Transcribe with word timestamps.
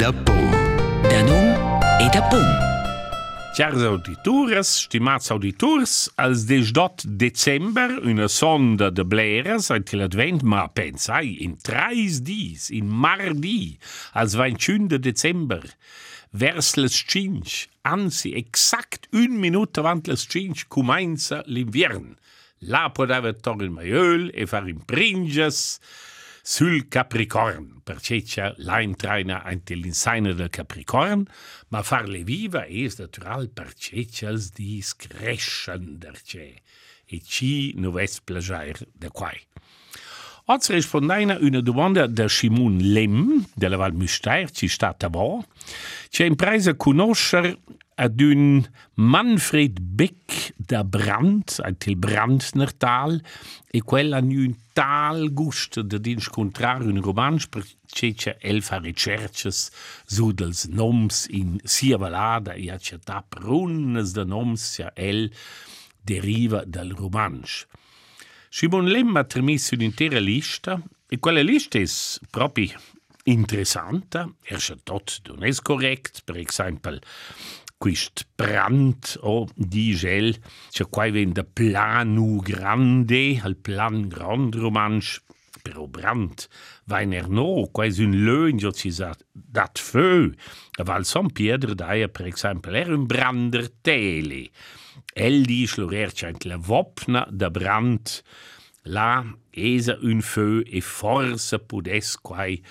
da 0.00 0.12
pom. 0.12 0.50
Da 1.02 1.20
num 1.28 1.48
e 2.00 2.06
da 2.08 2.22
pum. 2.30 2.46
Chers 3.54 3.82
auditores, 3.82 4.68
stimats 4.86 5.30
auditors, 5.30 6.08
als 6.16 6.46
des 6.46 6.72
dot 6.72 7.04
december 7.04 7.98
una 8.02 8.28
sonda 8.28 8.88
de 8.90 9.04
bleres 9.04 9.68
ein 9.70 9.84
til 9.84 10.00
advent, 10.00 10.40
ma 10.42 10.64
pensai, 10.72 11.34
in 11.44 11.58
treis 11.60 12.22
dis, 12.24 12.70
in 12.72 12.88
mardi, 12.88 13.76
als 14.16 14.38
21 14.40 14.88
de 14.88 15.02
december, 15.10 15.60
vers 16.32 16.78
les 16.80 16.96
cinc, 17.04 17.68
anzi, 17.84 18.32
exact 18.40 19.10
un 19.12 19.36
minut 19.36 19.76
avant 19.76 20.08
les 20.08 20.24
cinc, 20.24 20.64
comença 20.72 21.42
l'inviern. 21.44 22.14
La 22.72 22.88
podeva 22.88 23.34
tornar 23.36 23.68
il 23.68 23.76
maiol 23.76 24.30
e 24.32 24.48
far 24.48 24.64
impringes 24.64 25.76
sul 26.42 26.88
Capricorn, 26.88 27.80
perché 27.82 28.22
c'è 28.22 28.52
l'eintraina 28.58 29.42
anche 29.42 29.74
l'insegna 29.74 30.32
del 30.32 30.50
Capricorn, 30.50 31.24
ma 31.68 31.82
farle 31.82 32.22
viva 32.24 32.64
è 32.64 32.88
natural 32.96 33.50
perché 33.50 34.06
els 34.22 34.52
dis 34.52 34.94
crescender 34.96 36.20
c'è, 36.22 36.54
e 37.06 37.20
ci 37.24 37.74
non 37.76 37.92
ves 37.92 38.20
plagiar 38.20 38.78
da 38.92 39.10
quai. 39.10 39.38
Oggi 40.46 40.72
rispondeina 40.72 41.36
una 41.40 41.60
domanda 41.60 42.08
da 42.08 42.26
Simon 42.26 42.78
Lem, 42.78 43.44
della 43.54 43.76
Val 43.76 43.94
Müstair, 43.94 44.50
ci 44.50 44.66
sta 44.66 44.88
a 44.88 44.94
vo, 46.10 46.16
c'è 46.16 46.24
impresa 46.24 46.74
conoscere 46.74 47.60
ad 47.94 48.20
un 48.20 48.66
Manfred 48.94 49.78
Beck 49.80 50.54
da 50.56 50.84
Brandt, 50.84 51.60
ein 51.60 51.76
til 51.76 51.96
Brandnertal, 51.96 53.22
e 53.70 53.82
quella 53.82 54.16
hanno 54.16 54.40
un 54.40 54.54
tal 54.72 55.32
gusto 55.32 55.82
di 55.82 56.10
incontrare 56.10 56.84
un 56.84 57.00
romanzo 57.00 57.48
perché 57.48 58.14
c'è 58.14 58.36
elfa 58.40 58.78
ricerches 58.78 59.70
su 60.06 60.32
dels 60.32 60.64
noms 60.66 61.26
in 61.30 61.58
sia 61.62 61.98
valada 61.98 62.52
e 62.54 62.74
c'è 62.78 62.98
tap 62.98 63.34
runnes 63.34 64.12
de 64.12 64.24
noms 64.24 64.62
sia 64.62 64.92
el 64.94 65.30
deriva 66.02 66.64
dal 66.64 66.90
romanzo. 66.96 67.66
Simon 68.48 68.86
Lem 68.86 69.16
ha 69.16 69.24
trasmesso 69.24 69.74
un'intera 69.74 70.18
lista 70.18 70.80
e 71.06 71.18
quella 71.18 71.42
lista 71.42 71.78
è 71.78 71.84
proprio 72.30 72.80
interessante, 73.30 74.26
er 74.44 74.58
c'è 74.58 74.76
tot 74.82 75.20
non 75.28 75.44
è 75.44 75.52
correct, 75.62 76.22
per 76.24 76.36
esempio 76.36 76.98
quist 77.80 78.26
brand 78.36 79.16
o 79.22 79.48
di 79.54 79.94
gel 79.96 80.36
c'è 80.68 80.84
qua 80.90 81.08
ven 81.10 81.32
de 81.32 81.44
planu 81.44 82.42
grande 82.44 83.40
al 83.40 83.56
plan 83.56 84.06
grand 84.08 84.54
romansch. 84.54 85.22
Però 85.62 85.86
brand 85.86 86.46
vain 86.88 87.12
er 87.12 87.28
no 87.28 87.68
quasi 87.72 88.04
un 88.04 88.14
leun 88.24 88.56
jo 88.60 88.72
ci 88.72 88.90
sa 88.90 89.14
dat 89.32 89.78
feu. 89.78 90.30
Aval 90.80 91.04
son 91.04 91.28
piedre 91.32 91.74
daia 91.74 92.08
per 92.08 92.26
exemple 92.26 92.78
er 92.80 92.92
un 92.92 93.06
brander 93.06 93.68
tele 93.80 94.48
el 95.12 95.44
di 95.44 95.66
schlorer 95.66 96.12
c'ent 96.12 96.44
la 96.44 96.56
vopna 96.56 97.26
da 97.30 97.50
brand 97.50 98.22
la 98.84 99.24
esa 99.50 99.98
un 100.00 100.20
feu 100.22 100.62
e 100.64 100.80
forse 100.80 101.58
pudes 101.58 102.16
quai 102.16 102.62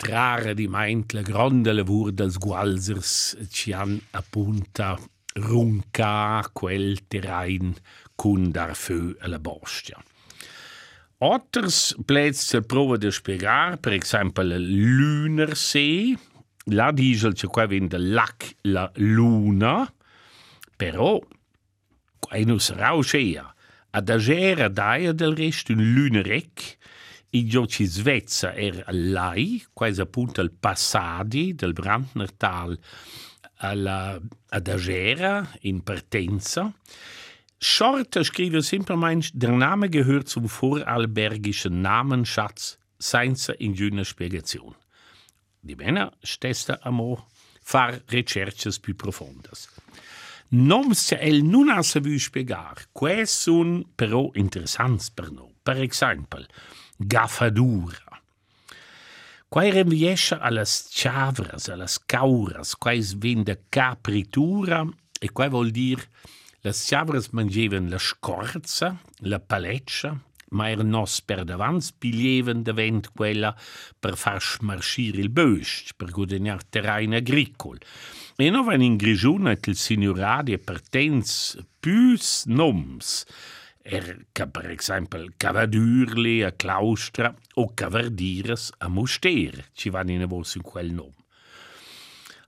trarre 0.00 0.54
di 0.54 0.66
maint 0.66 1.12
la 1.12 1.20
gronda 1.20 1.74
lavur 1.76 2.12
dels 2.16 2.38
gualsers 2.40 3.36
ci 3.52 3.72
han 3.76 3.98
appunta 4.16 4.94
runca 5.34 6.40
quel 6.52 7.06
terrain 7.06 7.74
cun 8.16 8.50
dar 8.50 8.72
feu 8.74 9.12
alla 9.20 9.38
bostia. 9.38 10.00
Otters 11.20 11.96
plets 12.08 12.56
prova 12.66 12.96
de 12.96 13.10
spiegar, 13.12 13.76
per 13.76 13.92
esempio 13.92 14.42
la 14.42 14.56
Lunersee, 14.56 16.16
la 16.72 16.90
diesel 16.92 17.34
c'è 17.34 17.46
qua 17.46 17.66
vende 17.66 17.98
lac 17.98 18.54
la 18.72 18.90
luna, 18.96 19.84
però 20.76 21.20
quai 22.18 22.44
nus 22.44 22.70
rauschea, 22.72 23.44
ad 23.90 24.08
agera 24.08 24.68
daia 24.68 25.12
del 25.12 25.36
rest 25.36 25.68
un 25.68 25.92
lunerec, 25.92 26.78
I 27.32 27.46
giochi 27.46 27.86
Svezia 27.86 28.54
er 28.54 28.84
lei, 28.88 29.64
quais 29.72 30.00
appunto 30.00 30.40
il 30.40 30.50
passadi 30.50 31.54
del 31.54 31.72
Brandner 31.72 32.32
Tal 32.32 32.76
alla, 33.58 34.20
ad 34.48 34.68
Agera 34.68 35.48
in 35.60 35.82
Partenza. 35.82 36.72
Schorter 37.56 38.24
scrive 38.24 38.62
simpelmeins, 38.62 39.30
der 39.32 39.52
Name 39.52 39.88
gehört 39.88 40.28
zum 40.28 40.48
vorarlbergischen 40.48 41.80
Namensschatz 41.82 42.78
Seinzer 42.98 43.60
in 43.60 43.74
jünger 43.74 44.04
Spedition. 44.04 44.74
Die 45.60 45.76
Männer 45.76 46.12
stesta 46.22 46.80
amo 46.82 47.28
far 47.62 48.00
recherches 48.08 48.80
più 48.80 48.96
profondas. 48.96 49.68
Noms 50.48 51.12
el 51.12 51.42
nun 51.44 51.70
a 51.70 51.80
vu 51.82 52.18
spiegar, 52.18 52.88
quae 52.92 53.26
sun 53.26 53.84
però 53.94 54.30
interessants 54.34 55.10
per 55.10 55.30
no. 55.30 55.52
Per 55.62 55.76
exemple, 55.76 56.48
gaffadura. 57.00 58.20
Quai 59.48 59.70
riesce 59.70 60.38
alles 60.38 60.88
chavras, 60.92 61.68
alles 61.68 61.98
cauras, 62.06 62.76
quai 62.76 63.00
vende 63.16 63.64
capritura 63.68 64.86
e 65.18 65.32
quai 65.32 65.48
vuol 65.48 65.70
dire 65.70 66.06
las 66.62 66.86
chavras 66.86 67.30
mangeven 67.30 67.88
la 67.88 67.98
scorza, 67.98 68.96
la 69.20 69.40
paleccia, 69.40 70.14
ma 70.50 70.68
er 70.68 70.82
nos 70.84 71.20
per 71.22 71.44
davant 71.44 71.92
pilieven 71.98 72.62
davent 72.62 73.10
quella 73.14 73.54
per 73.98 74.16
far 74.16 74.42
smarscire 74.42 75.20
il 75.20 75.30
böst, 75.30 75.94
per 75.96 76.10
guadagnar 76.10 76.62
terrain 76.64 77.14
agricol. 77.14 77.78
E 78.36 78.50
no 78.50 78.62
van 78.62 78.82
in 78.82 78.96
Grigione 78.96 79.58
il 79.64 79.76
signoradi 79.76 80.58
pertens 80.58 81.58
pus 81.80 82.44
noms, 82.46 83.24
er 83.82 84.26
ca 84.36 84.46
per 84.46 84.70
exemple 84.70 85.32
cavadurli 85.40 86.42
a 86.44 86.52
claustra 86.52 87.32
o 87.56 87.70
cavardires 87.74 88.70
a 88.78 88.88
moster, 88.88 89.70
ci 89.72 89.90
van 89.90 90.10
in 90.12 90.26
vos 90.28 90.54
in 90.56 90.62
quel 90.62 90.92
nom. 90.92 91.12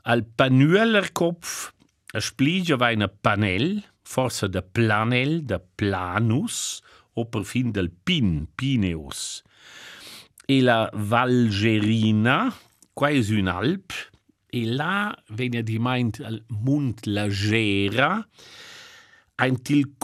Al 0.05 0.25
panuellerkopf 0.25 1.73
a 2.13 2.21
spligia 2.21 2.77
va 2.77 2.91
in 2.93 3.07
panel, 3.23 3.81
forse 4.05 4.49
de 4.49 4.61
planel, 4.61 5.41
de 5.49 5.59
planus, 5.77 6.83
o 7.15 7.25
perfin 7.29 7.73
del 7.73 7.91
pin, 7.91 8.47
pineus. 8.57 9.43
E 10.49 10.61
la 10.61 10.91
valgerina, 10.93 12.53
quasi 12.93 13.39
un 13.41 13.49
alp, 13.49 13.93
e 14.53 14.67
là 14.69 15.17
venia 15.33 15.63
di 15.65 15.79
meint 15.81 16.21
al 16.21 16.43
Mont 16.49 17.07
Lagera, 17.09 18.19
ein 19.41 19.57
til 19.65 19.95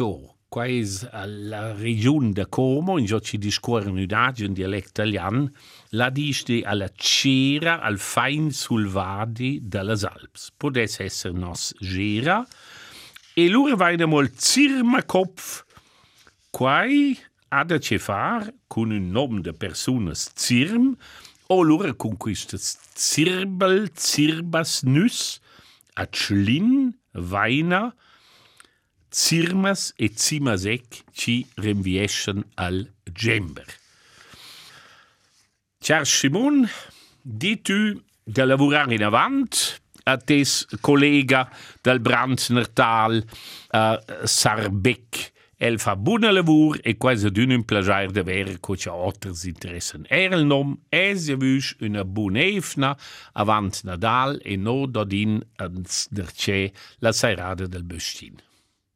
comasco, 0.00 0.36
quais 0.48 1.06
la 1.12 1.74
regione 1.74 2.32
de 2.32 2.44
Como, 2.44 2.98
in 2.98 3.06
gio 3.06 3.20
ci 3.20 3.38
discorren 3.38 3.98
udagi 3.98 4.44
un 4.44 4.52
dialetto 4.52 4.88
italian, 4.88 5.48
la 5.90 6.10
disti 6.10 6.62
alla 6.64 6.90
cera 6.96 7.80
al 7.80 7.98
fein 7.98 8.50
sul 8.50 8.88
vadi 8.88 9.60
delles 9.62 10.04
Alps. 10.04 10.50
Podes 10.56 10.98
esser 10.98 11.32
nos 11.32 11.72
gera, 11.78 12.46
e 13.34 13.48
lura 13.48 13.76
vaina 13.76 14.06
mol 14.06 14.30
zirmakopf, 14.34 15.64
quai 16.50 17.16
ha 17.50 17.64
da 17.64 17.78
ce 17.78 17.98
far 17.98 18.50
con 18.66 18.90
un 18.90 19.10
nom 19.12 19.40
de 19.40 19.52
personas 19.52 20.32
zirm, 20.34 20.96
o 21.46 21.62
lura 21.62 21.94
con 21.94 22.16
quistes 22.16 22.76
zirbel, 22.96 23.90
zirbas 23.94 24.82
nus, 24.82 25.40
a 25.94 26.06
clin, 26.06 26.90
vaina, 27.12 27.94
zirmas 29.10 29.92
e 29.96 30.10
zimasec 30.14 31.04
ci 31.12 31.46
rinvieschen 31.56 32.44
al 32.54 32.88
gember. 33.04 33.66
Charles 35.80 36.10
Simon, 36.10 36.68
di 37.22 37.60
tu 37.62 38.02
de 38.24 38.44
lavorare 38.44 38.94
in 38.94 39.02
avant, 39.02 39.80
a 40.04 40.16
tes 40.16 40.66
collega 40.80 41.48
del 41.82 42.00
Brandnertal, 42.00 43.24
uh, 43.72 43.96
Sarbec, 44.24 45.32
el 45.60 45.78
fa 45.78 45.94
buona 45.94 46.30
lavur 46.32 46.78
e 46.82 46.96
quasi 46.96 47.30
d'un 47.30 47.52
un 47.52 47.64
plagiar 47.68 48.10
de 48.12 48.22
ver 48.24 48.58
co 48.60 48.76
c'ha 48.76 48.94
otters 48.96 49.44
interessen. 49.44 50.06
Er 50.08 50.32
el 50.32 50.46
nom 50.48 50.78
es 50.88 51.28
ja 51.28 51.36
vus 51.36 51.74
una 51.84 52.04
bunefna 52.04 52.94
avant 53.32 53.82
Nadal 53.84 54.40
e 54.40 54.56
no 54.56 54.86
dodin 54.86 55.42
ans 55.60 56.06
der 56.08 56.32
c'è 56.32 56.72
la 57.00 57.12
sairada 57.12 57.66
del 57.66 57.84
Böstin. 57.84 58.40